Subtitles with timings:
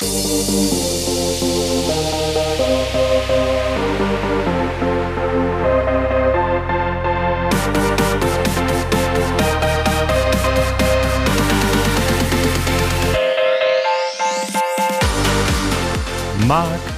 [0.00, 0.06] Mark,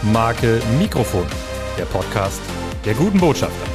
[0.03, 1.25] Marke, Mikrofon.
[1.79, 2.43] Der Podcast
[2.85, 3.70] der guten Botschafter.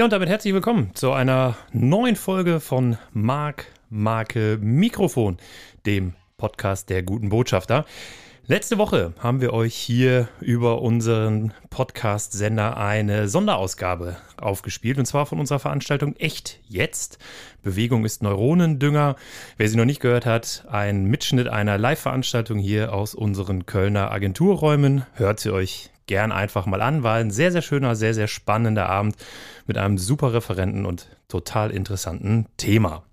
[0.00, 5.36] Ja, und damit herzlich willkommen zu einer neuen Folge von Mark, Marke, Mikrofon,
[5.84, 7.84] dem Podcast der guten Botschafter.
[8.46, 15.38] Letzte Woche haben wir euch hier über unseren Podcast-Sender eine Sonderausgabe aufgespielt und zwar von
[15.38, 17.18] unserer Veranstaltung Echt Jetzt.
[17.62, 19.16] Bewegung ist Neuronendünger.
[19.58, 25.04] Wer sie noch nicht gehört hat, ein Mitschnitt einer Live-Veranstaltung hier aus unseren Kölner Agenturräumen.
[25.12, 27.04] Hört sie euch gern einfach mal an.
[27.04, 29.14] War ein sehr, sehr schöner, sehr, sehr spannender Abend
[29.66, 33.04] mit einem super Referenten und total interessanten Thema.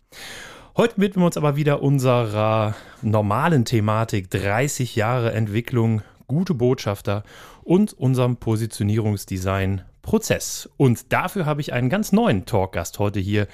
[0.75, 2.73] Heute widmen wir uns aber wieder unserer
[3.03, 7.23] normalen Thematik 30 Jahre Entwicklung, gute Botschafter
[7.63, 10.69] und unserem Positionierungsdesign Prozess.
[10.77, 13.45] Und dafür habe ich einen ganz neuen Talkgast heute hier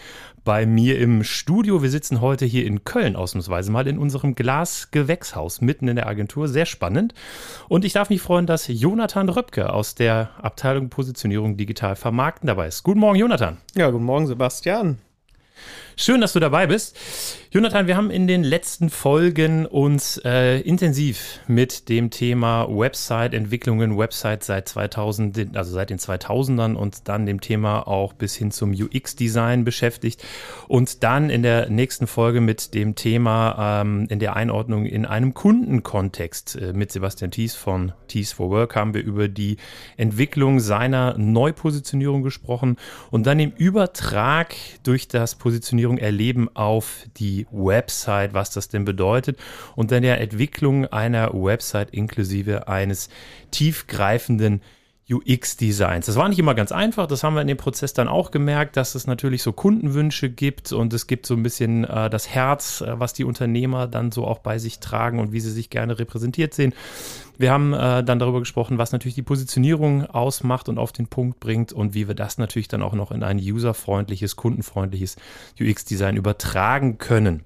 [0.44, 1.82] bei mir im Studio.
[1.82, 6.48] Wir sitzen heute hier in Köln ausnahmsweise mal in unserem Glasgewächshaus mitten in der Agentur.
[6.48, 7.16] Sehr spannend.
[7.70, 12.68] Und ich darf mich freuen, dass Jonathan Röpke aus der Abteilung Positionierung Digital Vermarkten dabei
[12.68, 12.84] ist.
[12.84, 13.58] Guten Morgen, Jonathan.
[13.74, 15.00] Ja, guten Morgen, Sebastian.
[15.96, 16.98] Schön, dass du dabei bist.
[17.52, 24.44] Jonathan, wir haben in den letzten Folgen uns äh, intensiv mit dem Thema Website-Entwicklungen, Website
[24.44, 29.66] seit 2000, also seit den 2000ern und dann dem Thema auch bis hin zum UX-Design
[29.66, 30.24] beschäftigt
[30.68, 35.36] und dann in der nächsten Folge mit dem Thema ähm, in der Einordnung in einem
[35.36, 39.58] Kundenkontext äh, mit Sebastian Thies von Thies for Work haben wir über die
[39.96, 42.78] Entwicklung seiner Neupositionierung gesprochen
[43.12, 49.38] und dann im Übertrag durch das Positionierung erleben auf die Website, was das denn bedeutet.
[49.76, 53.10] Und dann der Entwicklung einer Website inklusive eines
[53.52, 54.62] tiefgreifenden
[55.12, 56.06] UX-Designs.
[56.06, 58.78] Das war nicht immer ganz einfach, das haben wir in dem Prozess dann auch gemerkt,
[58.78, 62.82] dass es natürlich so Kundenwünsche gibt und es gibt so ein bisschen äh, das Herz,
[62.82, 66.00] äh, was die Unternehmer dann so auch bei sich tragen und wie sie sich gerne
[66.00, 66.74] repräsentiert sehen.
[67.38, 71.40] Wir haben äh, dann darüber gesprochen, was natürlich die Positionierung ausmacht und auf den Punkt
[71.42, 75.18] bringt und wie wir das natürlich dann auch noch in ein userfreundliches, kundenfreundliches
[75.60, 77.44] UX-Design übertragen können.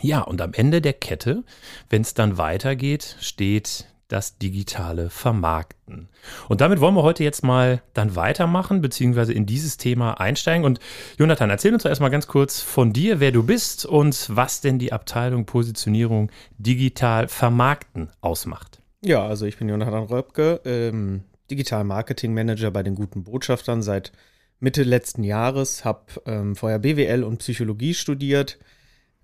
[0.00, 1.42] Ja, und am Ende der Kette,
[1.90, 6.08] wenn es dann weitergeht, steht das digitale Vermarkten.
[6.48, 10.64] Und damit wollen wir heute jetzt mal dann weitermachen, beziehungsweise in dieses Thema einsteigen.
[10.64, 10.80] Und
[11.18, 14.92] Jonathan, erzähl uns erstmal ganz kurz von dir, wer du bist und was denn die
[14.92, 18.80] Abteilung Positionierung digital Vermarkten ausmacht.
[19.02, 24.12] Ja, also ich bin Jonathan Röpke, ähm, Digital Marketing Manager bei den guten Botschaftern seit
[24.60, 28.58] Mitte letzten Jahres, habe ähm, vorher BWL und Psychologie studiert,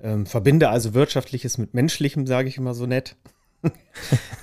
[0.00, 3.17] ähm, verbinde also Wirtschaftliches mit Menschlichem, sage ich immer so nett.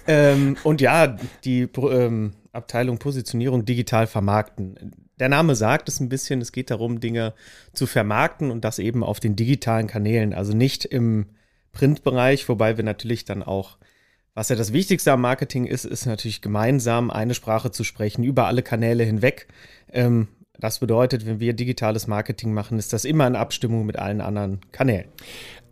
[0.08, 4.96] Ähm, und ja, die ähm, Abteilung Positionierung digital vermarkten.
[5.20, 7.34] Der Name sagt es ein bisschen, es geht darum, Dinge
[7.74, 11.28] zu vermarkten und das eben auf den digitalen Kanälen, also nicht im
[11.72, 13.78] Printbereich, wobei wir natürlich dann auch,
[14.34, 18.48] was ja das Wichtigste am Marketing ist, ist natürlich gemeinsam eine Sprache zu sprechen, über
[18.48, 19.48] alle Kanäle hinweg.
[19.92, 20.28] Ähm,
[20.60, 24.60] das bedeutet, wenn wir digitales Marketing machen, ist das immer in Abstimmung mit allen anderen
[24.72, 25.08] Kanälen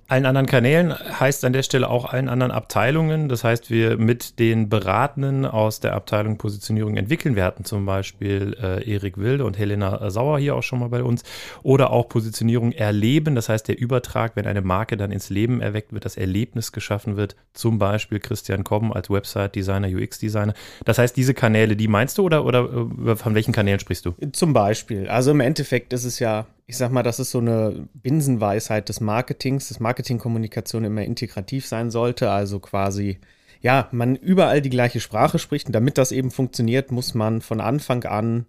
[0.09, 3.29] allen anderen Kanälen heißt an der Stelle auch allen anderen Abteilungen.
[3.29, 7.35] Das heißt, wir mit den Beratenden aus der Abteilung Positionierung entwickeln.
[7.35, 11.03] Wir hatten zum Beispiel äh, Erik Wilde und Helena Sauer hier auch schon mal bei
[11.03, 11.23] uns.
[11.61, 13.35] Oder auch Positionierung erleben.
[13.35, 17.15] Das heißt, der Übertrag, wenn eine Marke dann ins Leben erweckt wird, das Erlebnis geschaffen
[17.15, 17.35] wird.
[17.53, 20.55] Zum Beispiel Christian Kobben als Website-Designer, UX-Designer.
[20.85, 22.67] Das heißt, diese Kanäle, die meinst du oder, oder
[23.05, 24.15] äh, von welchen Kanälen sprichst du?
[24.31, 25.07] Zum Beispiel.
[25.07, 29.01] Also im Endeffekt ist es ja ich sag mal, das ist so eine Binsenweisheit des
[29.01, 33.17] Marketings, dass Marketingkommunikation immer integrativ sein sollte, also quasi,
[33.59, 37.59] ja, man überall die gleiche Sprache spricht und damit das eben funktioniert, muss man von
[37.59, 38.45] Anfang an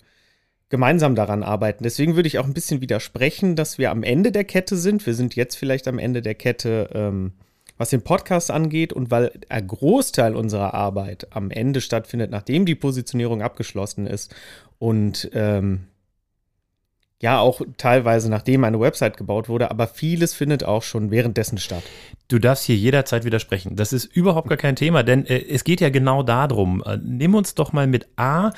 [0.69, 1.83] gemeinsam daran arbeiten.
[1.83, 5.07] Deswegen würde ich auch ein bisschen widersprechen, dass wir am Ende der Kette sind.
[5.07, 7.33] Wir sind jetzt vielleicht am Ende der Kette, ähm,
[7.79, 12.75] was den Podcast angeht und weil ein Großteil unserer Arbeit am Ende stattfindet, nachdem die
[12.75, 14.35] Positionierung abgeschlossen ist
[14.79, 15.87] und ähm,
[17.21, 21.83] ja auch teilweise nachdem eine Website gebaut wurde, aber vieles findet auch schon währenddessen statt.
[22.29, 23.77] Du darfst hier jederzeit widersprechen.
[23.77, 26.83] Das ist überhaupt gar kein Thema, denn äh, es geht ja genau darum.
[26.85, 28.53] Äh, nimm uns doch mal mit A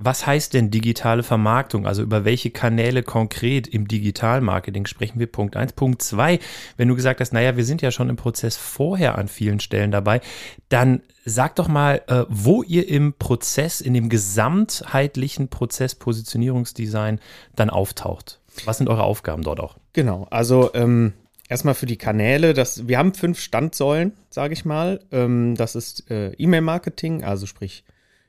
[0.00, 1.84] Was heißt denn digitale Vermarktung?
[1.84, 5.26] Also über welche Kanäle konkret im Digitalmarketing sprechen wir?
[5.26, 5.72] Punkt eins.
[5.72, 6.38] Punkt zwei,
[6.76, 9.90] wenn du gesagt hast, naja, wir sind ja schon im Prozess vorher an vielen Stellen
[9.90, 10.20] dabei,
[10.68, 17.18] dann sag doch mal, äh, wo ihr im Prozess, in dem gesamtheitlichen Prozess Positionierungsdesign
[17.56, 18.40] dann auftaucht.
[18.66, 19.78] Was sind eure Aufgaben dort auch?
[19.94, 21.12] Genau, also ähm,
[21.48, 25.00] erstmal für die Kanäle, das, wir haben fünf Standsäulen, sage ich mal.
[25.10, 27.82] Ähm, das ist äh, E-Mail-Marketing, also sprich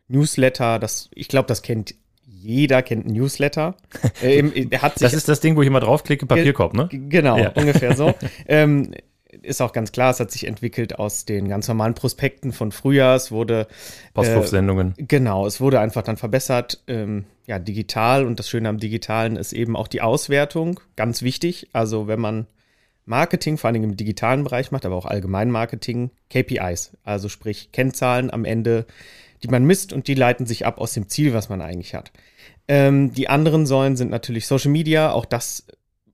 [0.10, 1.96] Newsletter, das, ich glaube, das kennt
[2.26, 3.76] jeder, kennt ein Newsletter.
[4.22, 4.68] äh,
[5.00, 6.90] das ist das Ding, wo ich immer draufklicke, Papierkorb, ne?
[6.92, 7.50] Genau, ja.
[7.50, 8.14] ungefähr so.
[8.48, 8.92] ähm,
[9.42, 13.14] ist auch ganz klar, es hat sich entwickelt aus den ganz normalen Prospekten von früher.
[13.16, 13.68] Es wurde.
[14.14, 14.96] Postwurfsendungen.
[14.98, 16.82] Äh, genau, es wurde einfach dann verbessert.
[16.88, 18.26] Ähm, ja, digital.
[18.26, 20.80] Und das Schöne am Digitalen ist eben auch die Auswertung.
[20.96, 21.70] Ganz wichtig.
[21.74, 22.48] Also, wenn man
[23.06, 26.98] Marketing, vor allem im digitalen Bereich macht, aber auch allgemein Marketing, KPIs.
[27.04, 28.86] Also, sprich, Kennzahlen am Ende
[29.44, 32.12] die man misst und die leiten sich ab aus dem Ziel, was man eigentlich hat.
[32.68, 35.12] Ähm, die anderen Säulen sind natürlich Social Media.
[35.12, 35.66] Auch das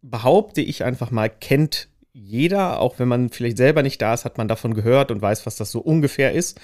[0.01, 2.80] behaupte ich einfach mal, kennt jeder.
[2.80, 5.56] Auch wenn man vielleicht selber nicht da ist, hat man davon gehört und weiß, was
[5.56, 6.60] das so ungefähr ist.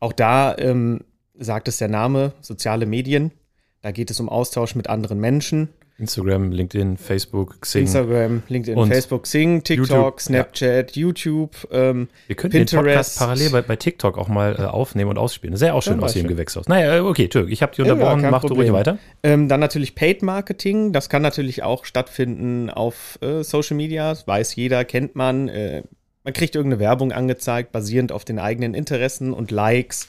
[0.00, 1.00] Auch da ähm,
[1.34, 3.32] sagt es der Name, soziale Medien.
[3.80, 5.70] Da geht es um Austausch mit anderen Menschen.
[5.98, 7.82] Instagram, LinkedIn, Facebook, Xing.
[7.82, 11.00] Instagram, LinkedIn, Facebook, Xing, TikTok, YouTube, Snapchat, ja.
[11.00, 12.72] YouTube, ähm, Wir könnten Pinterest.
[12.72, 15.52] den Podcast parallel bei, bei TikTok auch mal äh, aufnehmen und ausspielen.
[15.52, 16.66] Das sähe auch schön aus hier im Gewächshaus.
[16.68, 18.58] Naja, äh, okay, Türk, ich habe dich unterbrochen, ja, mach Problem.
[18.58, 18.98] du ruhig weiter.
[19.22, 20.92] Ähm, dann natürlich Paid Marketing.
[20.92, 24.10] Das kann natürlich auch stattfinden auf äh, Social Media.
[24.10, 25.48] Das weiß jeder, kennt man.
[25.48, 25.82] Äh,
[26.24, 30.06] man kriegt irgendeine Werbung angezeigt, basierend auf den eigenen Interessen und Likes.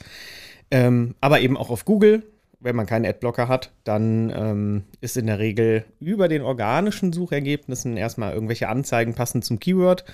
[0.70, 2.22] Ähm, aber eben auch auf Google
[2.64, 7.96] wenn man keinen Adblocker hat, dann ähm, ist in der Regel über den organischen Suchergebnissen
[7.96, 10.04] erstmal irgendwelche Anzeigen passend zum Keyword.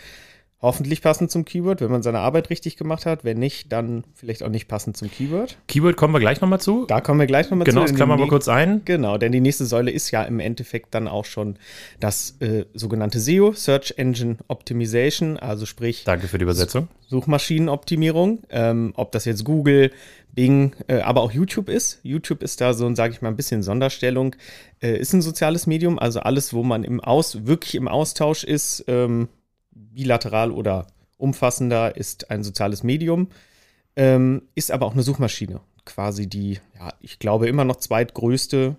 [0.63, 3.25] Hoffentlich passend zum Keyword, wenn man seine Arbeit richtig gemacht hat.
[3.25, 5.57] Wenn nicht, dann vielleicht auch nicht passend zum Keyword.
[5.69, 6.85] Keyword kommen wir gleich nochmal zu.
[6.87, 7.87] Da kommen wir gleich nochmal genau, zu.
[7.87, 8.83] Genau, das klammern wir kurz ein.
[8.85, 11.57] Genau, denn die nächste Säule ist ja im Endeffekt dann auch schon
[11.99, 16.05] das äh, sogenannte SEO, Search Engine Optimization, also sprich.
[16.05, 16.89] Danke für die Übersetzung.
[17.09, 18.41] Suchmaschinenoptimierung.
[18.51, 19.91] Ähm, ob das jetzt Google,
[20.35, 22.01] Bing, äh, aber auch YouTube ist.
[22.03, 24.37] YouTube ist da so, sage ich mal, ein bisschen Sonderstellung.
[24.83, 28.85] Äh, ist ein soziales Medium, also alles, wo man im Aus, wirklich im Austausch ist,
[28.89, 29.29] ähm,
[29.91, 30.87] bilateral oder
[31.19, 33.29] umfassender, ist ein soziales Medium.
[33.97, 35.61] Ähm, ist aber auch eine Suchmaschine.
[35.85, 38.77] Quasi die, ja, ich glaube, immer noch zweitgrößte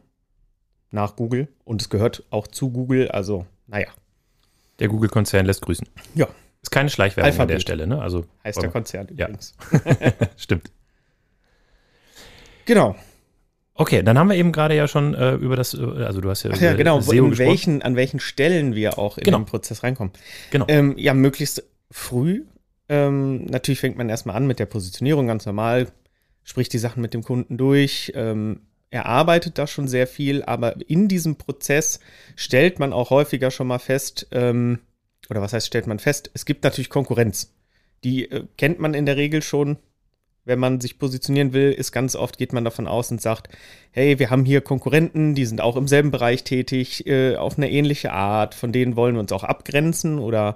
[0.92, 1.48] nach Google.
[1.64, 3.88] Und es gehört auch zu Google, also, naja.
[4.80, 5.88] Der Google-Konzern lässt grüßen.
[6.16, 6.28] Ja.
[6.62, 7.42] Ist keine Schleichwerbung Alphabet.
[7.42, 8.02] an der Stelle, ne?
[8.02, 9.56] Also, heißt der Konzern übrigens.
[9.72, 10.12] Ja.
[10.38, 10.72] Stimmt.
[12.66, 12.96] Genau.
[13.82, 16.44] Okay, dann haben wir eben gerade ja schon äh, über das, äh, also du hast
[16.44, 19.40] ja, Ach ja genau, SEO in welchen, an welchen Stellen wir auch in genau.
[19.40, 20.14] den Prozess reinkommen.
[20.52, 20.66] Genau.
[20.68, 22.46] Ähm, ja, möglichst früh.
[22.90, 25.88] Ähm, natürlich fängt man erstmal an mit der Positionierung ganz normal,
[26.44, 28.60] spricht die Sachen mit dem Kunden durch, ähm,
[28.92, 32.02] er arbeitet da schon sehr viel, aber in diesem Prozess
[32.36, 34.78] stellt man auch häufiger schon mal fest, ähm,
[35.32, 37.56] oder was heißt, stellt man fest, es gibt natürlich Konkurrenz.
[38.04, 39.78] Die äh, kennt man in der Regel schon,
[40.44, 43.50] wenn man sich positionieren will, ist ganz oft geht man davon aus und sagt,
[43.92, 47.70] hey, wir haben hier Konkurrenten, die sind auch im selben Bereich tätig, äh, auf eine
[47.70, 50.56] ähnliche Art, von denen wollen wir uns auch abgrenzen oder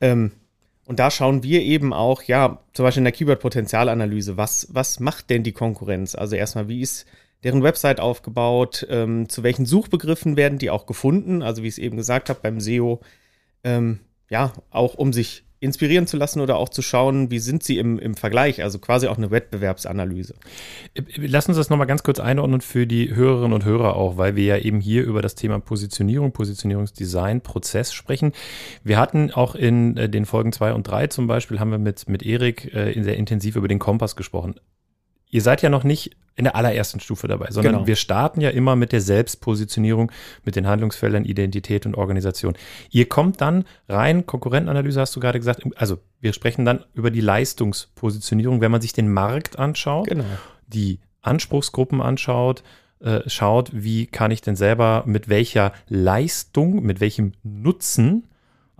[0.00, 0.32] ähm,
[0.84, 5.30] und da schauen wir eben auch, ja, zum Beispiel in der Keyword-Potenzialanalyse, was, was macht
[5.30, 6.14] denn die Konkurrenz?
[6.14, 7.06] Also erstmal, wie ist
[7.44, 11.42] deren Website aufgebaut, ähm, zu welchen Suchbegriffen werden die auch gefunden?
[11.42, 13.00] Also wie ich es eben gesagt habe, beim SEO,
[13.64, 17.78] ähm, ja, auch um sich inspirieren zu lassen oder auch zu schauen, wie sind sie
[17.78, 20.34] im, im Vergleich, also quasi auch eine Wettbewerbsanalyse.
[21.16, 24.44] Lass uns das nochmal ganz kurz einordnen für die Hörerinnen und Hörer auch, weil wir
[24.44, 28.32] ja eben hier über das Thema Positionierung, Positionierungsdesign, Prozess sprechen.
[28.82, 32.08] Wir hatten auch in äh, den Folgen zwei und drei zum Beispiel, haben wir mit,
[32.08, 34.56] mit Erik äh, sehr intensiv über den Kompass gesprochen
[35.32, 37.86] ihr seid ja noch nicht in der allerersten Stufe dabei, sondern genau.
[37.86, 40.10] wir starten ja immer mit der Selbstpositionierung,
[40.44, 42.54] mit den Handlungsfeldern Identität und Organisation.
[42.90, 47.20] Ihr kommt dann rein, Konkurrentenanalyse hast du gerade gesagt, also wir sprechen dann über die
[47.20, 50.24] Leistungspositionierung, wenn man sich den Markt anschaut, genau.
[50.68, 52.62] die Anspruchsgruppen anschaut,
[53.00, 58.28] äh, schaut, wie kann ich denn selber mit welcher Leistung, mit welchem Nutzen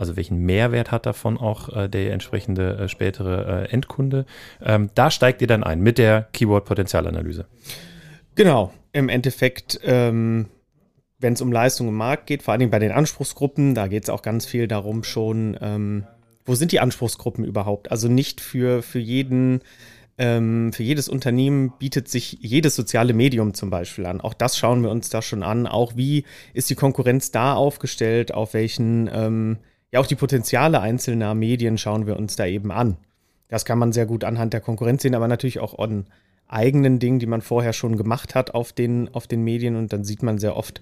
[0.02, 4.26] also welchen Mehrwert hat davon auch äh, der entsprechende äh, spätere äh, Endkunde.
[4.60, 7.46] Ähm, da steigt ihr dann ein mit der Keyword-Potenzialanalyse.
[8.34, 10.48] Genau, im Endeffekt, ähm,
[11.20, 14.10] wenn es um Leistung im Markt geht, vor allem bei den Anspruchsgruppen, da geht es
[14.10, 16.04] auch ganz viel darum schon, ähm,
[16.44, 17.92] wo sind die Anspruchsgruppen überhaupt?
[17.92, 19.60] Also nicht für, für jeden
[20.18, 24.20] ähm, für jedes Unternehmen bietet sich jedes soziale Medium zum Beispiel an.
[24.20, 25.66] Auch das schauen wir uns da schon an.
[25.66, 28.34] Auch wie ist die Konkurrenz da aufgestellt?
[28.34, 29.58] Auf welchen ähm,
[29.92, 32.96] ja, auch die Potenziale einzelner Medien schauen wir uns da eben an.
[33.48, 36.06] Das kann man sehr gut anhand der Konkurrenz sehen, aber natürlich auch an
[36.48, 40.04] eigenen Dingen, die man vorher schon gemacht hat auf den, auf den Medien und dann
[40.04, 40.80] sieht man sehr oft,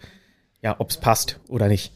[0.62, 1.93] ja, ob es passt oder nicht.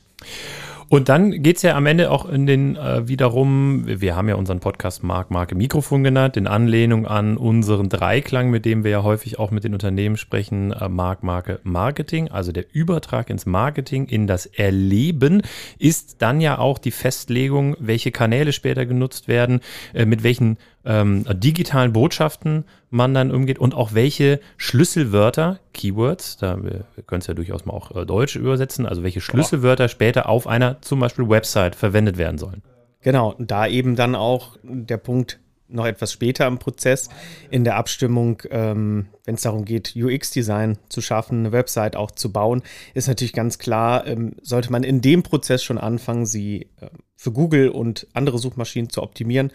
[0.88, 4.34] Und dann geht es ja am Ende auch in den äh, wiederum, wir haben ja
[4.34, 9.02] unseren Podcast Mark, Marke, Mikrofon genannt, in Anlehnung an unseren Dreiklang, mit dem wir ja
[9.02, 14.06] häufig auch mit den Unternehmen sprechen, äh, Mark, Marke, Marketing, also der Übertrag ins Marketing,
[14.06, 15.42] in das Erleben,
[15.78, 19.60] ist dann ja auch die Festlegung, welche Kanäle später genutzt werden,
[19.94, 26.62] äh, mit welchen ähm, digitalen Botschaften man dann umgeht und auch welche Schlüsselwörter, Keywords, da
[26.62, 30.46] wir, können es ja durchaus mal auch äh, Deutsch übersetzen, also welche Schlüsselwörter später auf
[30.46, 32.62] einer zum Beispiel Website verwendet werden sollen.
[33.00, 35.38] Genau, und da eben dann auch der Punkt
[35.68, 37.08] noch etwas später im Prozess
[37.50, 42.32] in der Abstimmung, ähm, wenn es darum geht, UX-Design zu schaffen, eine Website auch zu
[42.32, 42.62] bauen,
[42.92, 47.32] ist natürlich ganz klar, ähm, sollte man in dem Prozess schon anfangen, sie äh, für
[47.32, 49.50] Google und andere Suchmaschinen zu optimieren,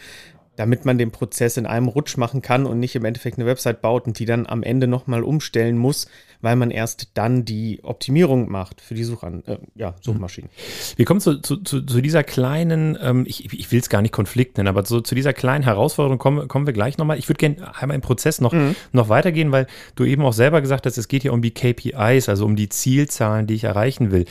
[0.59, 3.81] damit man den Prozess in einem Rutsch machen kann und nicht im Endeffekt eine Website
[3.81, 6.07] baut und die dann am Ende nochmal umstellen muss,
[6.41, 10.49] weil man erst dann die Optimierung macht für die Suchan äh, ja, Suchmaschinen.
[10.97, 14.11] Wir kommen zu, zu, zu, zu dieser kleinen, ähm, ich, ich will es gar nicht
[14.11, 17.17] Konflikt nennen, aber so, zu dieser kleinen Herausforderung kommen, kommen wir gleich nochmal.
[17.17, 18.75] Ich würde gerne einmal im Prozess noch, mhm.
[18.91, 22.27] noch weitergehen, weil du eben auch selber gesagt hast, es geht hier um die KPIs,
[22.27, 24.25] also um die Zielzahlen, die ich erreichen will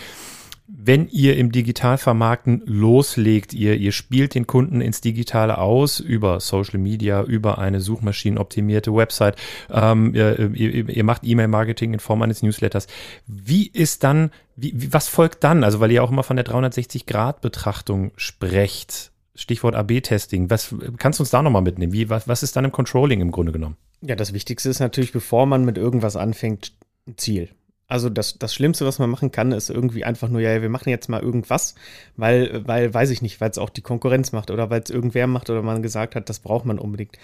[0.70, 6.78] wenn ihr im Digitalvermarkten loslegt, ihr, ihr spielt den Kunden ins Digitale aus über Social
[6.78, 9.36] Media, über eine suchmaschinenoptimierte Website,
[9.70, 12.86] ähm, ihr, ihr, ihr, macht E-Mail-Marketing in Form eines Newsletters.
[13.26, 15.64] Wie ist dann, wie, was folgt dann?
[15.64, 19.12] Also, weil ihr auch immer von der 360-Grad-Betrachtung sprecht.
[19.34, 20.50] Stichwort AB-Testing.
[20.50, 21.94] Was kannst du uns da nochmal mitnehmen?
[21.94, 23.76] Wie, was, was ist dann im Controlling im Grunde genommen?
[24.02, 26.72] Ja, das Wichtigste ist natürlich, bevor man mit irgendwas anfängt,
[27.06, 27.48] ein Ziel.
[27.90, 30.90] Also das, das Schlimmste, was man machen kann, ist irgendwie einfach nur, ja, wir machen
[30.90, 31.74] jetzt mal irgendwas,
[32.16, 35.26] weil, weil, weiß ich nicht, weil es auch die Konkurrenz macht oder weil es irgendwer
[35.26, 37.16] macht oder man gesagt hat, das braucht man unbedingt.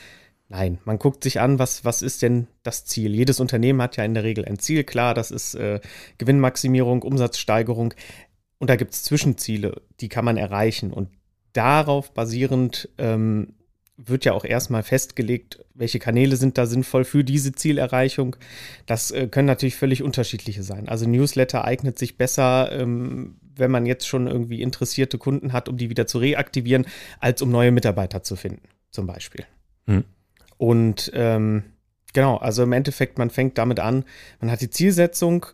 [0.48, 3.14] Nein, man guckt sich an, was, was ist denn das Ziel?
[3.14, 5.80] Jedes Unternehmen hat ja in der Regel ein Ziel, klar, das ist äh,
[6.16, 7.92] Gewinnmaximierung, Umsatzsteigerung
[8.58, 11.10] und da gibt es Zwischenziele, die kann man erreichen und
[11.52, 13.54] darauf basierend ähm,
[13.96, 18.36] wird ja auch erstmal festgelegt, welche Kanäle sind da sinnvoll für diese Zielerreichung.
[18.86, 20.88] Das äh, können natürlich völlig unterschiedliche sein.
[20.88, 25.76] Also Newsletter eignet sich besser, ähm, wenn man jetzt schon irgendwie interessierte Kunden hat, um
[25.76, 26.86] die wieder zu reaktivieren,
[27.20, 29.46] als um neue Mitarbeiter zu finden, zum Beispiel.
[29.86, 30.04] Hm.
[30.56, 31.62] Und ähm,
[32.12, 34.04] genau, also im Endeffekt, man fängt damit an,
[34.40, 35.46] man hat die Zielsetzung,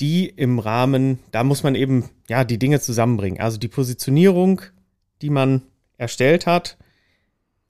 [0.00, 3.40] die im Rahmen, da muss man eben ja die Dinge zusammenbringen.
[3.40, 4.60] Also die Positionierung,
[5.22, 5.62] die man
[5.96, 6.76] erstellt hat,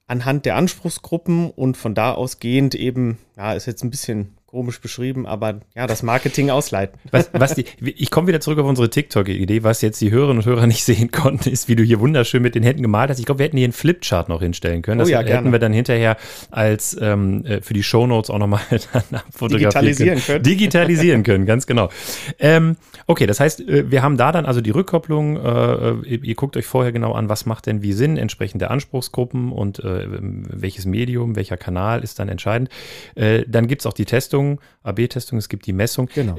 [0.09, 5.27] anhand der Anspruchsgruppen und von da ausgehend eben, ja, ist jetzt ein bisschen komisch beschrieben,
[5.27, 6.99] aber ja, das Marketing ausleiten.
[7.11, 9.63] Was, was die, ich komme wieder zurück auf unsere TikTok-Idee.
[9.63, 12.55] Was jetzt die Hörerinnen und Hörer nicht sehen konnten, ist, wie du hier wunderschön mit
[12.55, 13.19] den Händen gemalt hast.
[13.19, 15.01] Ich glaube, wir hätten hier einen Flipchart noch hinstellen können.
[15.01, 15.53] Das oh ja, hätten gerne.
[15.53, 16.17] wir dann hinterher
[16.51, 18.63] als ähm, äh, für die Shownotes auch nochmal
[19.43, 20.43] digitalisieren können.
[20.43, 21.91] Digitalisieren können, ganz genau.
[22.39, 25.37] Ähm, okay, das heißt, äh, wir haben da dann also die Rückkopplung.
[25.37, 28.71] Äh, äh, ihr guckt euch vorher genau an, was macht denn wie Sinn, entsprechend der
[28.71, 32.71] Anspruchsgruppen und äh, welches Medium, welcher Kanal ist dann entscheidend.
[33.15, 36.09] Äh, dann gibt es auch die Testung Testung, AB-Testung, es gibt die Messung.
[36.15, 36.37] Genau.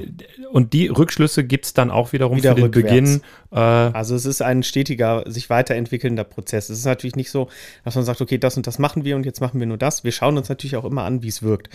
[0.50, 3.22] Und die Rückschlüsse gibt es dann auch wiederum Wieder für den Beginn.
[3.52, 6.70] Äh, also es ist ein stetiger, sich weiterentwickelnder Prozess.
[6.70, 7.48] Es ist natürlich nicht so,
[7.84, 10.04] dass man sagt, okay, das und das machen wir und jetzt machen wir nur das.
[10.04, 11.68] Wir schauen uns natürlich auch immer an, wie es wirkt.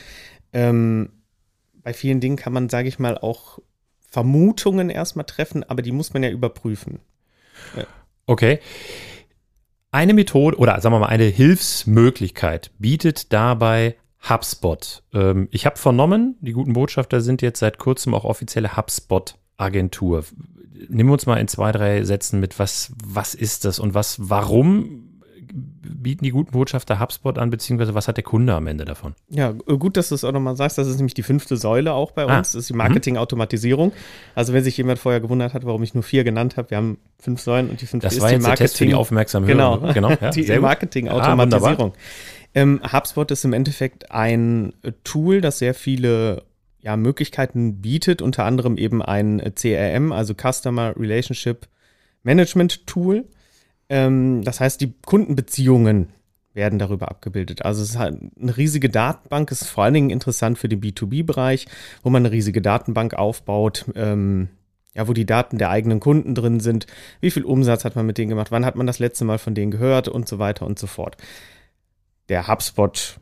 [0.53, 1.09] Ähm,
[1.83, 3.59] bei vielen Dingen kann man, sage ich mal, auch
[4.09, 6.99] Vermutungen erstmal treffen, aber die muss man ja überprüfen.
[8.25, 8.59] Okay.
[9.91, 13.95] Eine Methode oder sagen wir mal eine Hilfsmöglichkeit bietet dabei
[14.29, 15.03] HubSpot.
[15.13, 20.25] Ähm, ich habe vernommen, die guten Botschafter sind jetzt seit kurzem auch offizielle HubSpot-Agentur.
[20.89, 25.04] Nimm uns mal in zwei, drei Sätzen mit, was, was ist das und was, warum
[25.47, 29.15] bieten die guten Botschafter HubSpot an, beziehungsweise was hat der Kunde am Ende davon?
[29.29, 30.77] Ja, gut, dass du es auch nochmal sagst.
[30.77, 32.37] Das ist nämlich die fünfte Säule auch bei ah.
[32.37, 32.51] uns.
[32.51, 32.79] Das ist die mhm.
[32.79, 33.93] Marketing-Automatisierung.
[34.35, 36.97] Also, wenn sich jemand vorher gewundert hat, warum ich nur vier genannt habe, wir haben
[37.19, 38.57] fünf Säulen und die fünfte das ist war die jetzt Marketing.
[38.57, 41.93] Der Test für die aufmerksamen Genau, genau ja, die Marketing-Automatisierung.
[41.93, 41.99] Ah,
[42.55, 44.73] ähm, HubSpot ist im Endeffekt ein
[45.03, 46.43] Tool, das sehr viele
[46.81, 51.67] ja, Möglichkeiten bietet, unter anderem eben ein CRM, also Customer Relationship
[52.23, 53.25] Management Tool.
[53.89, 56.09] Ähm, das heißt, die Kundenbeziehungen
[56.53, 57.63] werden darüber abgebildet.
[57.63, 61.67] Also es ist halt eine riesige Datenbank, ist vor allen Dingen interessant für den B2B-Bereich,
[62.01, 64.49] wo man eine riesige Datenbank aufbaut, ähm,
[64.95, 66.87] ja, wo die Daten der eigenen Kunden drin sind,
[67.19, 69.53] wie viel Umsatz hat man mit denen gemacht, wann hat man das letzte Mal von
[69.53, 70.07] denen gehört?
[70.07, 71.17] Und so weiter und so fort.
[72.29, 73.19] Der HubSpot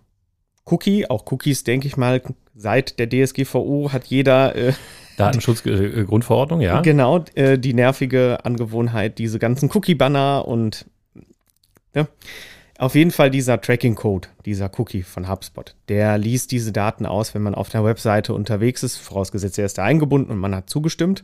[0.65, 2.21] Cookie, auch Cookies, denke ich mal,
[2.55, 4.73] seit der DSGVO hat jeder äh,
[5.17, 6.81] Datenschutzgrundverordnung, äh, ja.
[6.81, 10.85] Genau, äh, die nervige Angewohnheit, diese ganzen Cookie-Banner und
[11.93, 12.07] ja.
[12.79, 17.43] Auf jeden Fall dieser Tracking-Code, dieser Cookie von HubSpot, der liest diese Daten aus, wenn
[17.43, 21.23] man auf der Webseite unterwegs ist, vorausgesetzt er ist da eingebunden und man hat zugestimmt.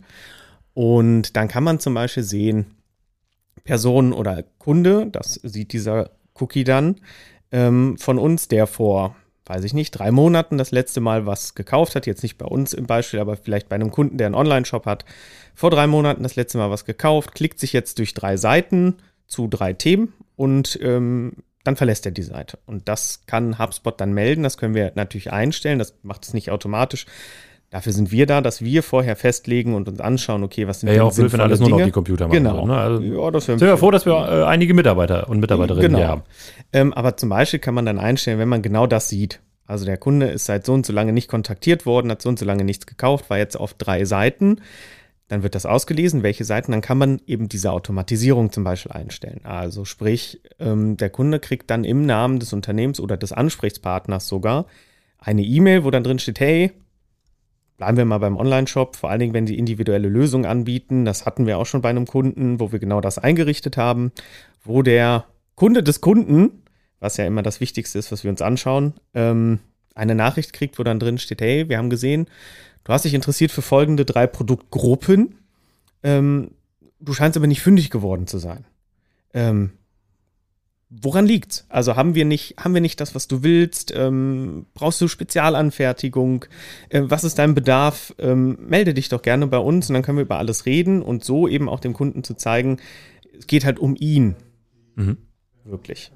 [0.76, 2.76] Und dann kann man zum Beispiel sehen,
[3.64, 6.98] Person oder Kunde, das sieht dieser Cookie dann
[7.52, 9.16] ähm, von uns, der vor,
[9.50, 12.74] weiß ich nicht, drei Monaten das letzte Mal was gekauft hat, jetzt nicht bei uns
[12.74, 15.06] im Beispiel, aber vielleicht bei einem Kunden, der einen Online-Shop hat,
[15.56, 19.48] vor drei Monaten das letzte Mal was gekauft, klickt sich jetzt durch drei Seiten zu
[19.48, 22.60] drei Themen und ähm, dann verlässt er die Seite.
[22.66, 24.44] Und das kann HubSpot dann melden.
[24.44, 25.80] Das können wir natürlich einstellen.
[25.80, 27.06] Das macht es nicht automatisch.
[27.70, 30.96] Dafür sind wir da, dass wir vorher festlegen und uns anschauen, okay, was sind ja,
[30.96, 31.70] ja auch blöd, wenn alles Dinge?
[31.70, 32.38] nur noch die Computer machen.
[32.38, 32.66] Genau.
[32.66, 32.76] ne?
[32.76, 35.98] also, ja, das sind wir froh, dass wir äh, einige Mitarbeiter und Mitarbeiterinnen genau.
[35.98, 36.24] hier haben.
[36.74, 39.40] Ähm, aber zum Beispiel kann man dann einstellen, wenn man genau das sieht.
[39.68, 42.40] Also der Kunde ist seit so und so lange nicht kontaktiert worden, hat so und
[42.40, 44.62] so lange nichts gekauft, war jetzt auf drei Seiten
[45.30, 49.42] dann wird das ausgelesen, welche Seiten, dann kann man eben diese Automatisierung zum Beispiel einstellen.
[49.44, 54.66] Also sprich, ähm, der Kunde kriegt dann im Namen des Unternehmens oder des Ansprechpartners sogar
[55.20, 56.72] eine E-Mail, wo dann drin steht, hey,
[57.80, 61.06] bleiben wir mal beim Online-Shop, vor allen Dingen, wenn die individuelle Lösungen anbieten.
[61.06, 64.12] Das hatten wir auch schon bei einem Kunden, wo wir genau das eingerichtet haben,
[64.64, 66.64] wo der Kunde des Kunden,
[67.00, 69.60] was ja immer das Wichtigste ist, was wir uns anschauen, ähm,
[69.96, 72.28] eine Nachricht kriegt, wo dann drin steht, hey, wir haben gesehen,
[72.84, 75.36] Du hast dich interessiert für folgende drei Produktgruppen.
[76.04, 76.52] Ähm,
[77.00, 78.66] du scheinst aber nicht fündig geworden zu sein.
[79.34, 79.74] Ähm,
[80.90, 81.66] woran liegt's?
[81.70, 83.94] Also haben wir nicht, haben wir nicht das, was du willst?
[83.96, 86.46] Ähm, brauchst du Spezialanfertigung?
[86.90, 88.14] Äh, was ist dein Bedarf?
[88.18, 91.24] Ähm, melde dich doch gerne bei uns und dann können wir über alles reden und
[91.24, 92.78] so eben auch dem Kunden zu zeigen,
[93.38, 94.36] es geht halt um ihn.
[94.96, 95.18] Mhm.
[95.64, 96.12] Wirklich.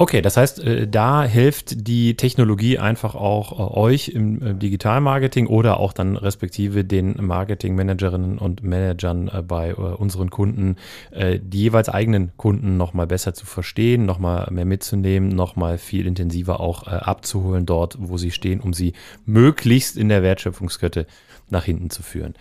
[0.00, 5.48] Okay, das heißt, äh, da hilft die Technologie einfach auch äh, euch im äh, Digitalmarketing
[5.48, 10.76] oder auch dann respektive den Marketingmanagerinnen und Managern bei unseren Kunden,
[11.12, 16.86] die jeweils eigenen Kunden nochmal besser zu verstehen, nochmal mehr mitzunehmen, nochmal viel intensiver auch
[16.86, 18.92] abzuholen dort, wo sie stehen, um sie
[19.26, 21.06] möglichst in der Wertschöpfungskette
[21.50, 22.34] nach hinten zu führen.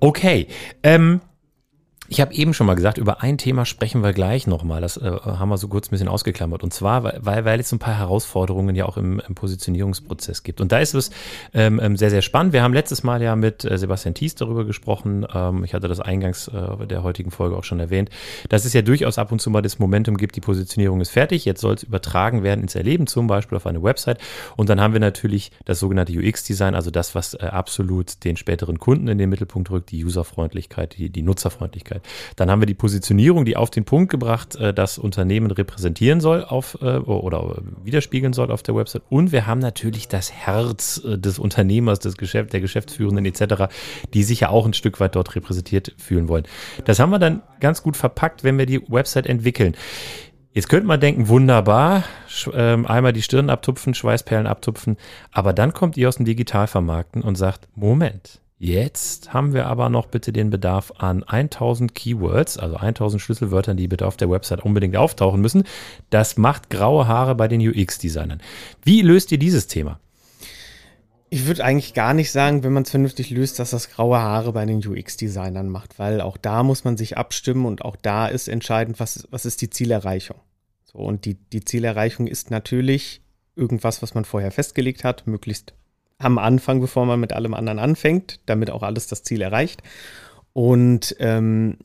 [0.00, 0.48] Okay,
[0.82, 1.20] ähm,
[2.08, 4.80] ich habe eben schon mal gesagt, über ein Thema sprechen wir gleich nochmal.
[4.80, 6.62] Das äh, haben wir so kurz ein bisschen ausgeklammert.
[6.62, 10.60] Und zwar, weil, weil es ein paar Herausforderungen ja auch im, im Positionierungsprozess gibt.
[10.60, 11.10] Und da ist es
[11.54, 12.52] ähm, ähm, sehr, sehr spannend.
[12.52, 15.26] Wir haben letztes Mal ja mit äh, Sebastian Thies darüber gesprochen.
[15.32, 18.10] Ähm, ich hatte das eingangs äh, der heutigen Folge auch schon erwähnt,
[18.48, 21.44] dass es ja durchaus ab und zu mal das Momentum gibt, die Positionierung ist fertig.
[21.44, 24.18] Jetzt soll es übertragen werden ins Erleben, zum Beispiel auf eine Website.
[24.56, 28.78] Und dann haben wir natürlich das sogenannte UX-Design, also das, was äh, absolut den späteren
[28.78, 31.95] Kunden in den Mittelpunkt rückt, die Userfreundlichkeit, die, die Nutzerfreundlichkeit.
[31.96, 32.36] Möglichkeit.
[32.36, 36.44] Dann haben wir die Positionierung, die auf den Punkt gebracht äh, das Unternehmen repräsentieren soll
[36.44, 39.02] auf äh, oder widerspiegeln soll auf der Website.
[39.08, 43.74] Und wir haben natürlich das Herz äh, des Unternehmers, des Geschäft, der Geschäftsführenden etc.,
[44.14, 46.44] die sich ja auch ein Stück weit dort repräsentiert fühlen wollen.
[46.84, 49.76] Das haben wir dann ganz gut verpackt, wenn wir die Website entwickeln.
[50.52, 52.04] Jetzt könnte man denken, wunderbar,
[52.54, 54.96] ähm, einmal die Stirn abtupfen, Schweißperlen abtupfen,
[55.30, 60.06] aber dann kommt ihr aus dem Digitalvermarkten und sagt, Moment, Jetzt haben wir aber noch
[60.06, 64.96] bitte den Bedarf an 1000 Keywords, also 1000 Schlüsselwörtern, die bitte auf der Website unbedingt
[64.96, 65.64] auftauchen müssen.
[66.08, 68.40] Das macht graue Haare bei den UX-Designern.
[68.82, 70.00] Wie löst ihr dieses Thema?
[71.28, 74.52] Ich würde eigentlich gar nicht sagen, wenn man es vernünftig löst, dass das graue Haare
[74.52, 78.48] bei den UX-Designern macht, weil auch da muss man sich abstimmen und auch da ist
[78.48, 80.38] entscheidend, was, was ist die Zielerreichung.
[80.84, 83.20] So, und die, die Zielerreichung ist natürlich
[83.54, 85.74] irgendwas, was man vorher festgelegt hat, möglichst
[86.18, 89.82] am Anfang, bevor man mit allem anderen anfängt, damit auch alles das Ziel erreicht.
[90.52, 91.78] Und ähm,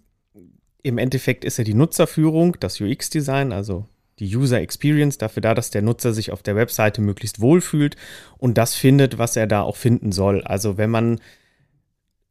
[0.83, 3.85] im Endeffekt ist ja die Nutzerführung, das UX-Design, also
[4.19, 7.95] die User Experience, dafür da, dass der Nutzer sich auf der Webseite möglichst wohlfühlt
[8.37, 10.43] und das findet, was er da auch finden soll.
[10.43, 11.19] Also wenn man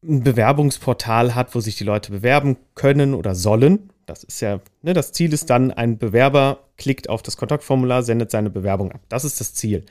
[0.02, 4.94] ein Bewerbungsportal hat, wo sich die Leute bewerben können oder sollen, das ist ja, ne,
[4.94, 9.00] das Ziel ist dann, ein Bewerber klickt auf das Kontaktformular, sendet seine Bewerbung ab.
[9.08, 9.84] Das ist das Ziel.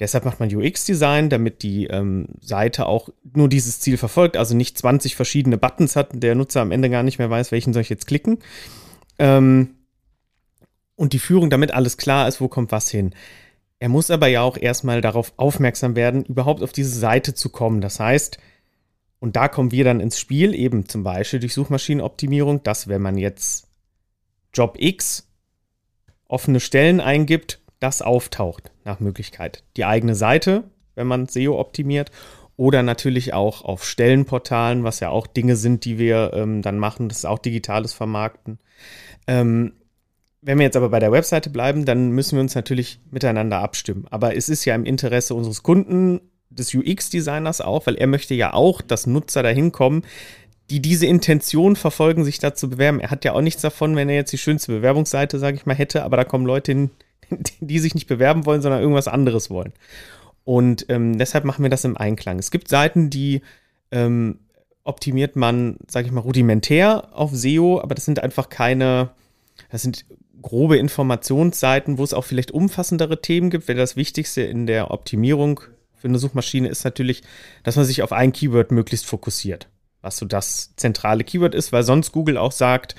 [0.00, 4.78] Deshalb macht man UX-Design, damit die ähm, Seite auch nur dieses Ziel verfolgt, also nicht
[4.78, 7.90] 20 verschiedene Buttons hat, der Nutzer am Ende gar nicht mehr weiß, welchen soll ich
[7.90, 8.38] jetzt klicken.
[9.18, 9.74] Ähm,
[10.96, 13.14] und die Führung, damit alles klar ist, wo kommt was hin.
[13.78, 17.82] Er muss aber ja auch erstmal darauf aufmerksam werden, überhaupt auf diese Seite zu kommen.
[17.82, 18.38] Das heißt,
[19.18, 23.18] und da kommen wir dann ins Spiel, eben zum Beispiel durch Suchmaschinenoptimierung, dass wenn man
[23.18, 23.68] jetzt
[24.54, 25.28] Job X
[26.26, 29.64] offene Stellen eingibt, das auftaucht nach Möglichkeit.
[29.76, 30.64] Die eigene Seite,
[30.94, 32.10] wenn man SEO optimiert,
[32.56, 37.08] oder natürlich auch auf Stellenportalen, was ja auch Dinge sind, die wir ähm, dann machen.
[37.08, 38.58] Das ist auch digitales Vermarkten.
[39.26, 39.72] Ähm,
[40.42, 44.06] wenn wir jetzt aber bei der Webseite bleiben, dann müssen wir uns natürlich miteinander abstimmen.
[44.10, 48.52] Aber es ist ja im Interesse unseres Kunden, des UX-Designers auch, weil er möchte ja
[48.52, 50.02] auch, dass Nutzer dahin kommen,
[50.68, 53.00] die diese Intention verfolgen, sich da zu bewerben.
[53.00, 55.74] Er hat ja auch nichts davon, wenn er jetzt die schönste Bewerbungsseite, sage ich mal,
[55.74, 56.90] hätte, aber da kommen Leute hin,
[57.60, 59.72] die sich nicht bewerben wollen, sondern irgendwas anderes wollen.
[60.44, 62.38] Und ähm, deshalb machen wir das im Einklang.
[62.38, 63.42] Es gibt Seiten, die
[63.90, 64.40] ähm,
[64.84, 69.10] optimiert man, sage ich mal, rudimentär auf SEO, aber das sind einfach keine,
[69.70, 70.06] das sind
[70.42, 73.68] grobe Informationsseiten, wo es auch vielleicht umfassendere Themen gibt.
[73.68, 75.60] Weil das Wichtigste in der Optimierung
[75.94, 77.22] für eine Suchmaschine ist natürlich,
[77.62, 79.68] dass man sich auf ein Keyword möglichst fokussiert
[80.02, 82.94] was so das zentrale Keyword ist, weil sonst Google auch sagt,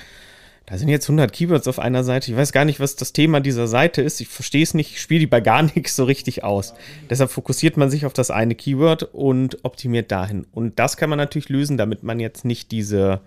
[0.68, 2.32] da sind jetzt 100 Keywords auf einer Seite.
[2.32, 4.22] Ich weiß gar nicht, was das Thema dieser Seite ist.
[4.22, 4.92] Ich verstehe es nicht.
[4.92, 6.74] Ich spiele die bei gar nichts so richtig aus.
[7.10, 10.46] Deshalb fokussiert man sich auf das eine Keyword und optimiert dahin.
[10.52, 13.22] Und das kann man natürlich lösen, damit man jetzt nicht diese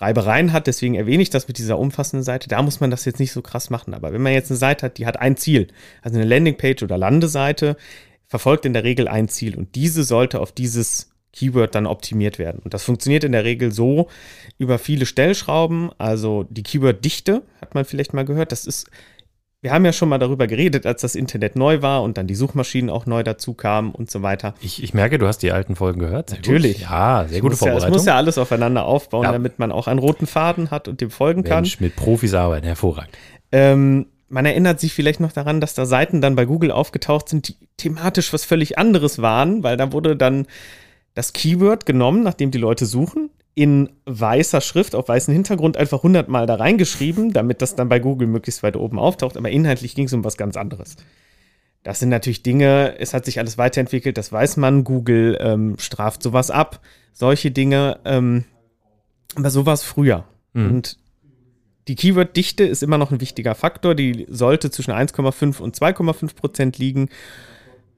[0.00, 0.66] Reibereien hat.
[0.66, 2.48] Deswegen erwähne ich das mit dieser umfassenden Seite.
[2.48, 3.94] Da muss man das jetzt nicht so krass machen.
[3.94, 5.68] Aber wenn man jetzt eine Seite hat, die hat ein Ziel,
[6.02, 7.76] also eine Landingpage oder Landeseite,
[8.26, 9.56] verfolgt in der Regel ein Ziel.
[9.56, 12.60] Und diese sollte auf dieses Keyword dann optimiert werden.
[12.64, 14.08] Und das funktioniert in der Regel so
[14.58, 15.90] über viele Stellschrauben.
[15.98, 18.50] Also die Keyword-Dichte hat man vielleicht mal gehört.
[18.52, 18.90] Das ist,
[19.60, 22.34] wir haben ja schon mal darüber geredet, als das Internet neu war und dann die
[22.34, 24.54] Suchmaschinen auch neu dazu kamen und so weiter.
[24.60, 26.30] Ich, ich merke, du hast die alten Folgen gehört.
[26.30, 26.78] Sehr Natürlich.
[26.78, 26.82] Gut.
[26.82, 27.82] Ja, sehr gute Vorbereitung.
[27.82, 29.32] Ja, es muss ja alles aufeinander aufbauen, ja.
[29.32, 31.84] damit man auch einen roten Faden hat und dem folgen Mensch, kann.
[31.84, 33.12] mit Profis arbeiten, hervorragend.
[33.52, 37.48] Ähm, man erinnert sich vielleicht noch daran, dass da Seiten dann bei Google aufgetaucht sind,
[37.48, 40.46] die thematisch was völlig anderes waren, weil da wurde dann
[41.18, 46.46] das Keyword genommen, nachdem die Leute suchen, in weißer Schrift auf weißem Hintergrund einfach hundertmal
[46.46, 49.36] da reingeschrieben, damit das dann bei Google möglichst weit oben auftaucht.
[49.36, 50.94] Aber inhaltlich ging es um was ganz anderes.
[51.82, 54.84] Das sind natürlich Dinge, es hat sich alles weiterentwickelt, das weiß man.
[54.84, 57.98] Google ähm, straft sowas ab, solche Dinge.
[58.04, 58.44] Ähm,
[59.34, 60.24] aber sowas früher.
[60.52, 60.70] Mhm.
[60.70, 60.98] Und
[61.88, 63.96] die Keyword-Dichte ist immer noch ein wichtiger Faktor.
[63.96, 67.08] Die sollte zwischen 1,5 und 2,5 Prozent liegen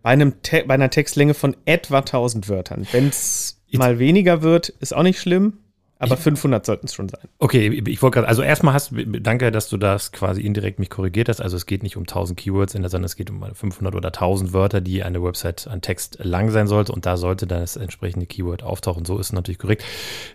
[0.02, 0.34] bei, einem
[0.66, 2.86] bei einer Textlänge von etwa 1000 Wörtern.
[2.92, 5.58] Wenn es mal weniger wird, ist auch nicht schlimm.
[6.02, 7.28] Aber 500 sollten es schon sein.
[7.38, 11.28] Okay, ich wollte gerade, also erstmal hast, danke, dass du das quasi indirekt mich korrigiert
[11.28, 11.42] hast.
[11.42, 14.80] Also es geht nicht um 1000 Keywords, sondern es geht um 500 oder 1000 Wörter,
[14.80, 16.92] die eine Website an Text lang sein sollte.
[16.92, 19.04] Und da sollte dann das entsprechende Keyword auftauchen.
[19.04, 19.84] So ist es natürlich korrekt.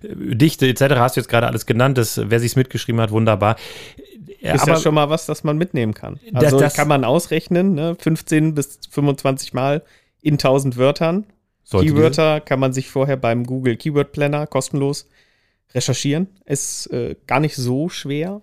[0.04, 0.98] Dichte etc.
[0.98, 1.98] hast du jetzt gerade alles genannt.
[1.98, 3.56] Das, wer sich's mitgeschrieben hat, wunderbar.
[4.46, 6.20] Ja, ist ja schon mal was, das man mitnehmen kann.
[6.34, 7.96] Also das, das kann man ausrechnen, ne?
[8.00, 9.84] 15 bis 25 Mal
[10.22, 11.26] in 1000 Wörtern.
[11.70, 15.08] Keywörter kann man sich vorher beim Google Keyword Planner kostenlos
[15.74, 16.28] recherchieren.
[16.46, 18.42] Ist äh, gar nicht so schwer.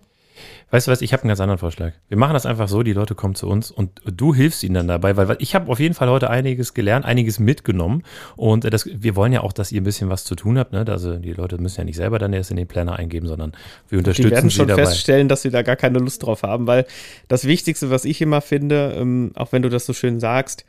[0.71, 1.93] Weißt du was, ich habe einen ganz anderen Vorschlag.
[2.09, 4.87] Wir machen das einfach so, die Leute kommen zu uns und du hilfst ihnen dann
[4.87, 8.03] dabei, weil ich habe auf jeden Fall heute einiges gelernt, einiges mitgenommen
[8.35, 10.73] und das, wir wollen ja auch, dass ihr ein bisschen was zu tun habt.
[10.73, 10.85] Ne?
[10.87, 13.53] Also die Leute müssen ja nicht selber dann erst in den Planner eingeben, sondern
[13.89, 14.63] wir unterstützen sie dabei.
[14.63, 16.85] Die werden schon feststellen, dass sie da gar keine Lust drauf haben, weil
[17.27, 20.65] das Wichtigste, was ich immer finde, ähm, auch wenn du das so schön sagst,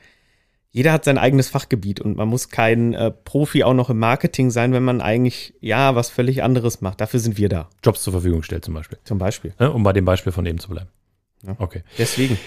[0.75, 4.51] jeder hat sein eigenes Fachgebiet und man muss kein äh, Profi auch noch im Marketing
[4.51, 7.01] sein, wenn man eigentlich ja was völlig anderes macht.
[7.01, 7.71] Dafür sind wir da.
[7.85, 8.99] Jobs zur Verfügung stellt zum Beispiel.
[9.05, 9.55] Zum Beispiel.
[9.61, 10.89] Ja, um bei dem Beispiel von eben zu bleiben.
[11.47, 11.55] Ja.
[11.61, 11.85] Okay.
[11.97, 12.39] Deswegen.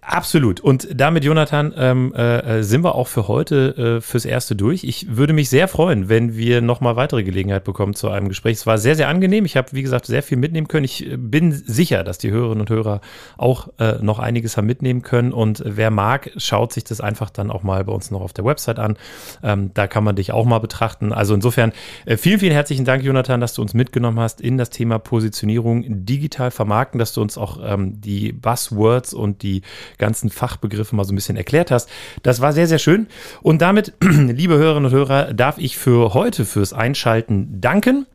[0.00, 0.60] Absolut.
[0.60, 4.84] Und damit, Jonathan, ähm, äh, sind wir auch für heute äh, fürs Erste durch.
[4.84, 8.58] Ich würde mich sehr freuen, wenn wir nochmal weitere Gelegenheit bekommen zu einem Gespräch.
[8.58, 9.44] Es war sehr, sehr angenehm.
[9.44, 10.84] Ich habe, wie gesagt, sehr viel mitnehmen können.
[10.84, 13.00] Ich äh, bin sicher, dass die Hörerinnen und Hörer
[13.36, 15.32] auch äh, noch einiges haben mitnehmen können.
[15.32, 18.44] Und wer mag, schaut sich das einfach dann auch mal bei uns noch auf der
[18.44, 18.96] Website an.
[19.42, 21.12] Ähm, da kann man dich auch mal betrachten.
[21.12, 21.72] Also insofern
[22.06, 25.84] äh, vielen, vielen herzlichen Dank, Jonathan, dass du uns mitgenommen hast in das Thema Positionierung
[26.06, 29.62] digital vermarkten, dass du uns auch ähm, die Buzzwords und die
[29.96, 31.88] ganzen Fachbegriffe mal so ein bisschen erklärt hast.
[32.22, 33.08] Das war sehr, sehr schön.
[33.42, 38.06] Und damit, liebe Hörerinnen und Hörer, darf ich für heute fürs Einschalten danken.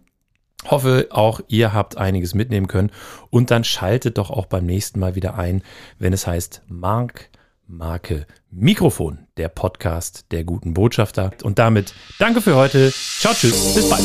[0.66, 2.92] Hoffe, auch ihr habt einiges mitnehmen können.
[3.30, 5.62] Und dann schaltet doch auch beim nächsten Mal wieder ein,
[6.00, 7.30] wenn es heißt Mark,
[7.68, 11.32] Marke, Mikrofon, der Podcast der guten Botschafter.
[11.44, 12.92] Und damit danke für heute.
[12.92, 14.04] Ciao, tschüss, bis bald.